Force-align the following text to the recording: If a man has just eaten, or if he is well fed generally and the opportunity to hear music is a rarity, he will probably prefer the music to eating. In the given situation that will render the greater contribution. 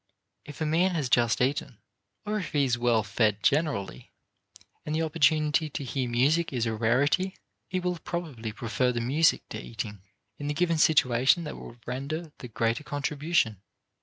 If 0.45 0.59
a 0.61 0.65
man 0.65 0.95
has 0.95 1.09
just 1.11 1.41
eaten, 1.41 1.77
or 2.25 2.39
if 2.39 2.53
he 2.53 2.65
is 2.65 2.75
well 2.75 3.03
fed 3.03 3.43
generally 3.43 4.09
and 4.83 4.95
the 4.95 5.03
opportunity 5.03 5.69
to 5.69 5.83
hear 5.83 6.09
music 6.09 6.51
is 6.51 6.65
a 6.65 6.73
rarity, 6.73 7.35
he 7.67 7.79
will 7.79 7.99
probably 7.99 8.51
prefer 8.51 8.91
the 8.91 8.99
music 8.99 9.47
to 9.49 9.61
eating. 9.61 10.01
In 10.39 10.47
the 10.47 10.55
given 10.55 10.79
situation 10.79 11.43
that 11.43 11.55
will 11.55 11.77
render 11.85 12.31
the 12.39 12.47
greater 12.47 12.83
contribution. 12.83 13.61